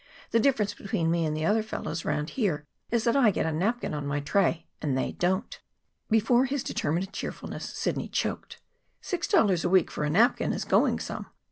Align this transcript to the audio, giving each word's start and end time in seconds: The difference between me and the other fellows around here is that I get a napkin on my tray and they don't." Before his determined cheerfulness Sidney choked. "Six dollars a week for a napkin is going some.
The 0.31 0.39
difference 0.39 0.73
between 0.73 1.11
me 1.11 1.25
and 1.27 1.37
the 1.37 1.45
other 1.45 1.61
fellows 1.61 2.03
around 2.05 2.31
here 2.31 2.65
is 2.89 3.03
that 3.03 3.15
I 3.15 3.29
get 3.29 3.45
a 3.45 3.51
napkin 3.51 3.93
on 3.93 4.07
my 4.07 4.19
tray 4.19 4.65
and 4.81 4.97
they 4.97 5.11
don't." 5.11 5.59
Before 6.09 6.45
his 6.45 6.63
determined 6.63 7.13
cheerfulness 7.13 7.65
Sidney 7.77 8.07
choked. 8.07 8.59
"Six 8.99 9.27
dollars 9.27 9.63
a 9.63 9.69
week 9.69 9.91
for 9.91 10.03
a 10.03 10.09
napkin 10.09 10.53
is 10.53 10.65
going 10.65 10.97
some. 10.97 11.27